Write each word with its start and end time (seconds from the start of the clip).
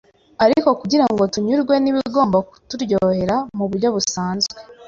Ariko 0.45 0.69
kugira 0.81 1.05
ngo 1.11 1.23
tunyurwe 1.33 1.75
n’ibigomba 1.79 2.37
kuturyohera 2.49 3.35
mu 3.57 3.63
buryo 3.69 3.87
busanzwe, 3.95 4.55